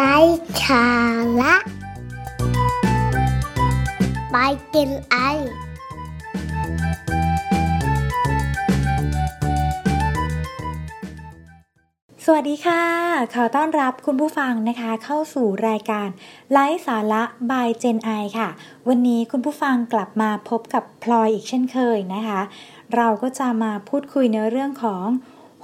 [0.00, 0.18] ไร้
[0.66, 0.88] สา
[1.40, 1.54] ระ
[4.32, 4.36] ไป
[4.74, 5.16] กินไอ
[12.24, 12.82] สวัสดีค่ะ
[13.34, 16.08] ขอต้อนรับคุณผู้ฟังนะคะ เข้าสู่รายการ
[16.52, 18.48] ไลฟ์สาระ by Gen I ค่ะ
[18.88, 22.40] วันนี้คุณผู้ฟังกลับมาพบกับพลอยอีกเช่นเคยนะคะ
[22.94, 25.06] เราก็จะมาพูดคุยในเรื่องของ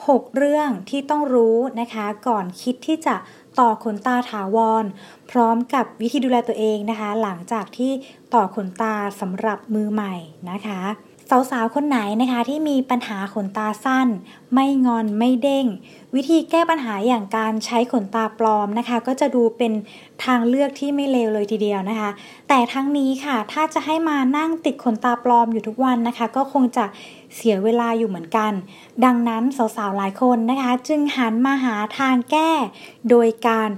[0.06, 3.16] 6 เรื่องที่ต้องรู้นะคะ ก่อนคิดที่จะ
[3.60, 4.84] ต่อขนตาถาวร
[5.30, 7.92] พร้อมกับวิธีดูแลตัวเองนะคะ หลังจากที่
[8.34, 10.14] ต่อขนตาสำหรับมือใหม่
[10.50, 10.80] นะคะ
[11.50, 14.08] สาวๆ คนไหนนะคะที่มีปัญหาขนตาสั้น
[14.54, 15.66] ไม่งอนไม่เด้ง
[16.14, 19.72] วิธีแก้ปัญหาอย่างการใช้ขนตาปลอมนะคะ ก็จะดูเป็น
[20.24, 22.10] ทางเลือกที่ไม่เลวเลยทีเดียวนะคะ
[22.48, 26.84] แต่ทั้งนี้ค่ะถ้าจะให้มานั่งติดขนตาปลอมอยู่ทุกวันนะคะ ก็คงจะ
[27.34, 28.52] เสียเวลาอยู่เหมือนกัน
[29.04, 29.42] ดังนั้น
[29.76, 32.50] สาวๆ หลายคนนะคะ จึงหันมาหาทางแก้
[33.10, 33.70] โดยการ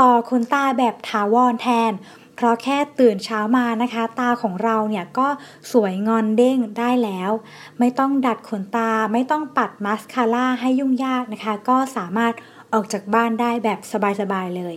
[0.00, 1.92] ต่อขนตาแบบถาวรแทน
[2.40, 5.28] เพราะแค่ตื่นเช้ามานะคะ ตาของเราเนี่ยก็
[5.72, 7.30] สวยงอนเด้งได้แล้ว
[7.78, 12.32] ไม่ต้องดัดขนตา ไม่ต้องปัดมาสคาร่าให้ยุ่งยากนะคะ ก็สามารถ
[12.72, 13.78] ออกจากบ้านได้แบบ
[14.20, 14.74] สบายๆเลย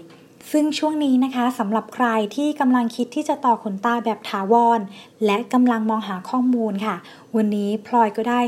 [0.52, 4.80] ซึ่งช่วงนี้นะคะสำหรับใครที่กำลังคิดที่จะต่อขนตาแบบถาวร
[5.26, 6.96] และกำลังมองหาข้อมูลค่ะ
[7.36, 8.42] วันนี้พลอยก็ได้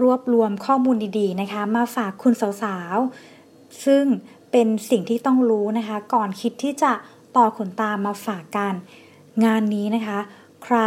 [0.00, 4.04] รวบรวมข้อมูลดีๆนะคะ มาฝากคุณสาวๆ ซึ่ง
[4.50, 6.92] เป็นสิ่งที่ต้องรู้นะคะ ก่อนคิดที่จะ
[7.36, 8.74] ต่อขนตามาฝากกัน
[9.44, 10.18] งานนี้นะคะ
[10.64, 10.78] ใคร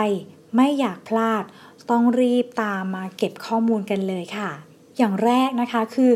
[0.55, 1.43] ไม่อยากพลาด
[1.89, 4.49] ต้องรีบตามมาเก็บข้อมูลกันเลยค่ะ
[4.97, 6.11] อย่างแรกนะคะคือ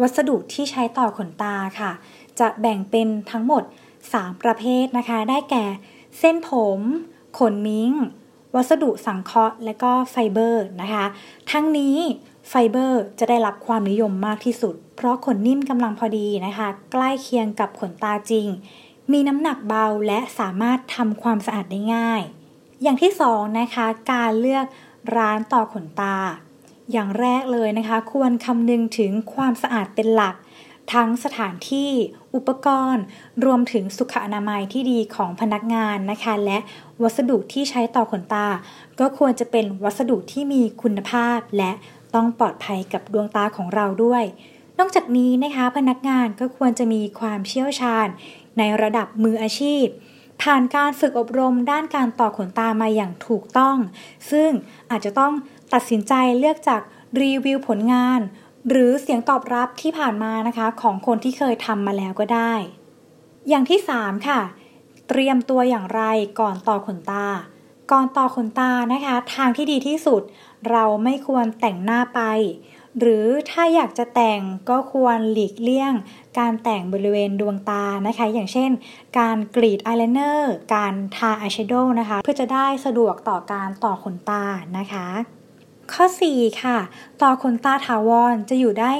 [0.00, 1.92] วัสดุที่ใช้ต่อขนตาค่ะ
[2.40, 3.62] จะแบ่งเป็นทั้งหมด
[4.02, 5.64] 3 ประเภทนะคะ ได้แก่
[6.18, 6.80] เส้นผม
[7.38, 7.90] ขนมิงค์
[8.54, 11.04] วัสดุสังเคราะห์ และก็ไฟเบอร์นะคะ
[11.50, 11.96] ทั้งนี้
[12.48, 18.46] ไฟเบอร์จะได้รับความนิยมมากที่สุด เพราะขนนิ่มกำลังพอดีนะคะ ใกล้เคียงกับขนตาจริง
[19.12, 22.22] มีน้ำหนักเบาและสามารถทำความสะอาดได้ง่าย
[22.82, 24.66] อย่างที่สองนะคะ การเลือก
[25.16, 26.16] ร้านต่อขนตา
[26.92, 30.36] อย่างแรกเลยนะคะ ควรคำนึงถึงความสะอาดเป็นหลัก
[30.92, 31.90] ทั้งสถานที่
[32.34, 33.04] อุปกรณ์
[33.44, 36.58] รวมถึงสุขอนามัยที่ดีของพนักงานนะคะ และ
[37.02, 38.46] วัสดุที่ใช้ต่อขนตา
[39.00, 41.72] ก็ควรจะเป็นวัสดุที่มีคุณภาพและ
[42.14, 44.24] ต้องปลอดภัยกับดวงตาของเราด้วย
[44.84, 48.06] นอกจากนี้นะคะพนักงานก็ควรจะมีความเชี่ยวชาญ
[48.58, 49.84] ในระดับมืออาชีพ
[50.42, 53.76] ผ่านการฝึกอบรมด้านการต่อขนตามาอย่างถูกต้อง
[54.30, 54.50] ซึ่ง
[54.90, 55.32] อาจจะต้อง
[55.72, 56.82] ตัดสินใจเลือกจาก
[57.20, 58.20] รีวิวผลงาน
[58.68, 62.54] หรือเสียงตอบรับที่ผ่านมานะคะของคนที่เคยทำมาแล้วก็ได้
[63.48, 64.40] อย่างที่ 3 ค่ะ
[65.08, 66.02] เตรียมตัวอย่างไร
[66.40, 67.26] ก่อนต่อขนตา
[67.90, 70.22] ก่อนต่อขนตานะคะ ทางที่ดีที่สุด
[70.70, 72.20] เราไม่ควรแต่งหน้าไป
[73.00, 75.92] หรือถ้าอยากจะแต่งก็ควรหลีกเลี่ยง
[76.38, 78.70] การแต่งบริเวณดวงตานะคะ อย่างเช่น
[79.18, 84.44] การกรีดอายไลเนอร์การทาอายแชโดว์นะคะ เพื่อจะได้สะดวกต่อการต่อขนตา
[84.78, 85.06] นะคะ
[85.92, 86.04] ข้อ
[86.34, 86.78] 4 ค่ะ
[87.22, 88.92] ต่อขนตาถาวรจะอยู่ได้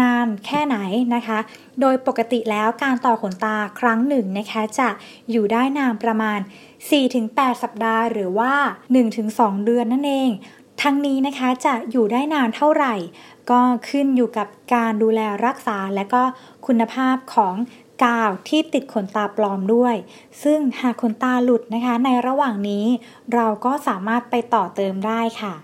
[0.00, 0.76] นานแค่ไหน
[1.14, 1.38] นะคะ
[1.80, 4.88] โดยปกติแล้วการต่อขนตาครั้งหนึ่งนะคะจะ
[5.30, 6.38] อยู่ได้นานประมาณ
[7.00, 8.52] 4-8 สัปดาห์หรือว่า
[9.08, 10.30] 1-2 เดือนนั่นเอง
[10.82, 12.94] ทั้งนี้นะคะจะอยู่ได้นานเท่าไหร่
[13.50, 16.22] ก็ขึ้นอยู่กับการดูแลรักษาและก็
[16.66, 17.54] คุณภาพของ
[18.04, 19.94] กาวที่ติดขนตาปลอมด้วย
[20.42, 22.84] ซึ่งหากขนตาหลุดนะคะ ในระหว่างนี้
[23.34, 25.54] เราก็สามารถไปต่อเติมได้ค่ะ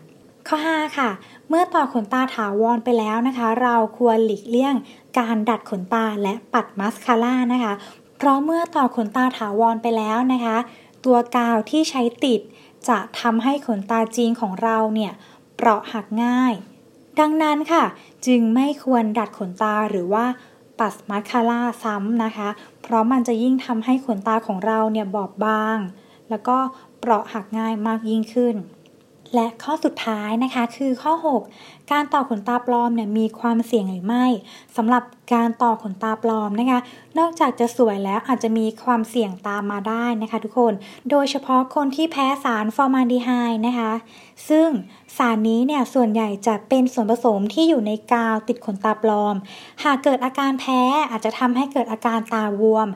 [0.48, 1.10] ข้อ 5 ค่ะ
[1.48, 4.74] เมื่อต่อขนตาถาวรไปแล้วนะคะ เราควรหลีกเลี่ยง
[5.18, 7.74] การดัดขนตาและปัดมาสคาร่านะคะ
[8.18, 10.56] เพราะเมื่อต่อขนตาถาวรไปแล้วนะคะ
[11.04, 12.40] ตัวกาวที่ใช้ติด
[12.88, 15.12] จะทำให้ขนตาจีนของเราเนี่ย
[15.56, 16.54] เปราะหักง่าย
[17.20, 17.84] ดังนั้นค่ะ
[18.26, 20.26] จึงไม่ควรดัดขนตาหรือว่า
[20.78, 22.48] ปัดมาคาร่าซ้ำนะคะ
[22.82, 25.78] เพราะมันจะยิ่งทำให้ขนตาของเราเนี่ยบอบบาง
[26.30, 26.58] แล้วก็
[26.98, 28.54] เปราะหักง่ายมากยิ่งขึ้น
[29.34, 34.26] และข้อสุดท้ายนะคะคือข้อ 6 การต่อขนตาปลอมเนี่ยมีความเสี่ยงหรือไม่
[34.76, 35.02] สำหรับ
[35.34, 36.80] การต่อขนตาปลอมนะคะ
[37.18, 40.74] นอกจากจะสวยแล้วอาจจะมีความเสี่ยงตามมาได้นะคะทุกคน
[41.10, 43.92] โดยเฉพาะคนที่แพ้สารฟอร์มาลดีไฮด์นะคะ
[44.48, 44.68] ซึ่ง
[45.16, 49.34] สารนี้เนี่ยส่วนใหญ่จะเป็นส่วนผสมที่อยู่ในกาวติดขนตาปลอม
[49.84, 52.88] หากเกิดอาการแพ้อาจจะทำให้เกิดอาการตาบวม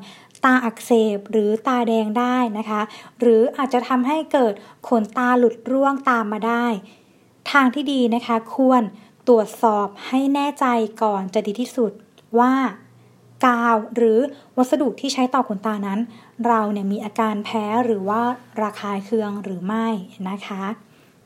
[0.44, 2.80] ตาอักเสบหรือตาแดงได้นะคะ
[3.20, 4.54] หรืออาจจะทำให้เกิด
[4.88, 6.66] ขนตาหลุดร่วงตามมาได้
[7.50, 8.82] ทางที่ดีนะคะ ควร
[9.28, 10.66] ตรวจสอบให้แน่ใจ
[11.02, 11.92] ก่อนจะดีที่สุด
[12.38, 12.54] ว่า
[13.46, 14.18] กาวหรือ
[14.56, 16.00] วัสดุที่ใช้ต่อขนตานั้น
[16.46, 18.22] เราเนี่ยมีอาการแพ้หรือว่า
[18.60, 19.86] ระคายเคืองหรือไม่
[20.28, 20.62] นะคะ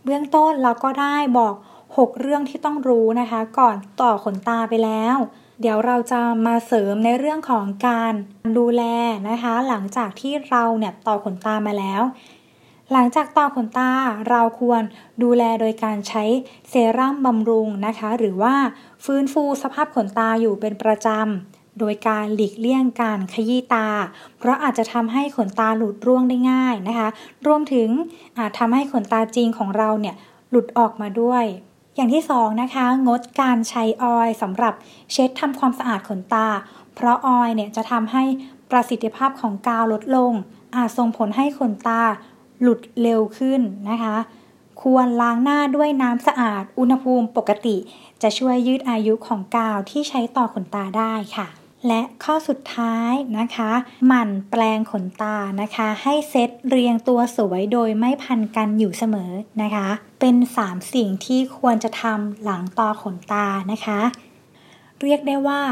[0.05, 1.55] เบื้องต้นเราก็ได้บอก
[1.87, 5.17] 6 เรื่องที่ต้องรู้นะคะ ก่อนต่อขนตาไปแล้ว
[5.64, 8.14] เดี๋ยวเราจะมาเสริมในเรื่องของการ
[8.59, 8.82] ดูแล
[9.31, 12.03] นะคะ หลังจากที่เราเนี่ยต่อขนตามาแล้ว
[12.93, 13.91] หลังจากต่อขนตา
[14.29, 14.82] เราควร
[15.23, 16.25] ดูแลโดยการใช้
[16.69, 18.55] เซรั่มบำรุงนะคะ หรือว่า
[19.05, 23.88] ฟื้นฟูสภาพขนตาอยู่เป็นประจำโดยการหลีกเลี่ยงการขยี้ตา
[24.38, 27.09] เพราะอาจจะทำให้ขนตาหลุดร่วงได้ง่ายนะคะ
[27.47, 27.88] รวมถึง
[28.38, 30.14] อาจทำให้ขนตาจริงของเราเนี่ย
[30.50, 31.44] หลุดออกมาด้วย
[31.97, 34.75] อย่างที่สองนะคะ งดการใช้ออยล์สำหรับ
[35.12, 36.49] เช็ดทำความสะอาดขนตา
[36.94, 38.25] เพราะออยล์เนี่ยจะทำให้
[38.71, 40.33] ประสิทธิภาพของกาวลดลง
[40.77, 42.03] อาจส่งผลให้ขนตา
[42.61, 43.61] หลุดเร็วขึ้น
[43.91, 44.17] นะคะ
[44.83, 47.77] ควรล้างหน้าด้วยน้ำสะอาด อุณหภูมิปกติ
[48.23, 53.70] จะช่วยยืดอายุของกาวที่ใช้ต่อขนตาได้ค่ะ และข้อสุดท้ายนะคะ
[54.06, 59.32] หมั่นแปลงขนตานะคะ ให้เซตเรียงตัวสวยโดยไม่พันกันอยู่เสมอ
[59.62, 59.88] นะคะ
[60.20, 64.00] เป็น 3 สิ่งที่ควรจะทำหลังต่อขนตานะคะ
[65.02, 65.62] เรียกได้ว่า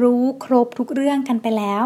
[0.00, 1.84] รู้ครบทุกเรื่องกันไปแล้ว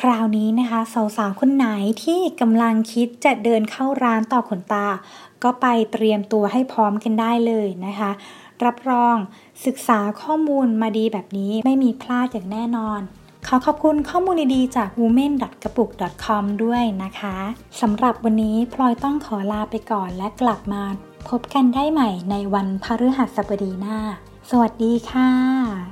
[0.00, 0.80] คราวนี้นะคะ
[1.16, 1.68] สาวๆคนไหน
[2.04, 4.86] ที่กำลังคิดจะเดินเข้าร้านต่อขนตา
[5.42, 8.10] ก็ไปเตรียมตัวให้พร้อมกันได้เลยนะคะ
[8.66, 9.16] รับรอง
[9.66, 13.00] ศึกษาข้อมูลมาดีแบบนี้ไม่มีพลาดอย่างแน่นอน
[13.46, 15.32] ขอขอบคุณข้อมูลดีๆจาก women
[15.62, 15.90] กระปุก
[16.24, 17.36] .com ด้วยนะคะ
[17.80, 20.82] สำหรับวันนี้พลอยต้องขอลาไปก่อนและกลับมา
[21.28, 23.98] พบกันได้ใหม่ในวันพฤหัสบดีหน้า
[24.50, 25.87] สวัสดีค่ะ